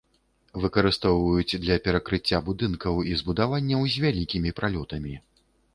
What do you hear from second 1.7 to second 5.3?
перакрыцця будынкаў і збудаванняў з вялікімі пралётамі.